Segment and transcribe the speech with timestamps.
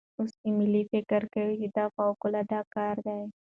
[0.19, 3.19] اوس ایمیلی فکر کوي دا فوقالعاده کار دی.